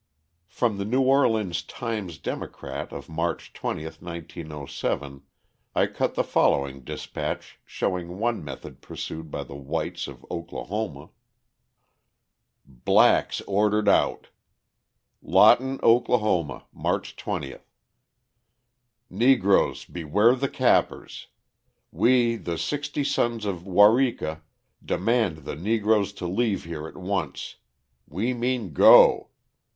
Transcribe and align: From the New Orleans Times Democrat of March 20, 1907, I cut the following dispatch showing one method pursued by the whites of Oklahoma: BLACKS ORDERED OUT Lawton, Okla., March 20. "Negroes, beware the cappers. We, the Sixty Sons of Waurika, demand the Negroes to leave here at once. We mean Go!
From 0.47 0.79
the 0.79 0.83
New 0.85 1.01
Orleans 1.03 1.61
Times 1.61 2.17
Democrat 2.17 2.91
of 2.91 3.07
March 3.07 3.53
20, 3.53 3.83
1907, 3.85 5.21
I 5.75 5.85
cut 5.85 6.15
the 6.15 6.23
following 6.23 6.81
dispatch 6.83 7.59
showing 7.65 8.17
one 8.17 8.43
method 8.43 8.81
pursued 8.81 9.29
by 9.29 9.43
the 9.43 9.53
whites 9.53 10.07
of 10.07 10.25
Oklahoma: 10.31 11.11
BLACKS 12.65 13.41
ORDERED 13.41 13.87
OUT 13.87 14.29
Lawton, 15.21 15.77
Okla., 15.83 16.63
March 16.73 17.15
20. 17.15 17.57
"Negroes, 19.11 19.85
beware 19.85 20.33
the 20.35 20.49
cappers. 20.49 21.27
We, 21.91 22.37
the 22.37 22.57
Sixty 22.57 23.03
Sons 23.03 23.45
of 23.45 23.67
Waurika, 23.67 24.41
demand 24.83 25.45
the 25.45 25.55
Negroes 25.55 26.11
to 26.13 26.25
leave 26.25 26.63
here 26.63 26.87
at 26.87 26.97
once. 26.97 27.57
We 28.07 28.33
mean 28.33 28.73
Go! 28.73 29.27